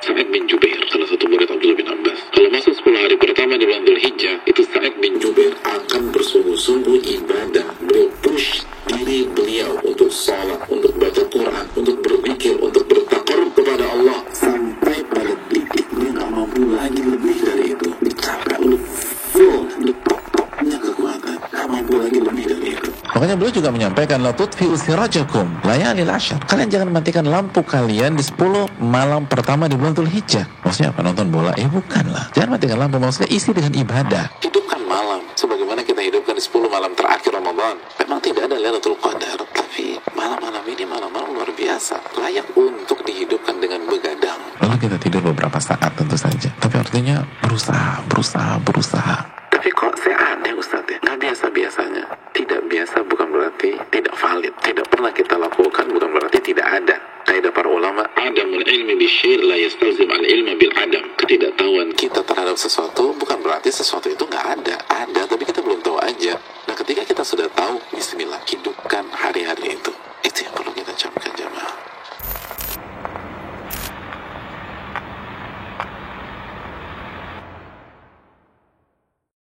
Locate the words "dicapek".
18.00-18.58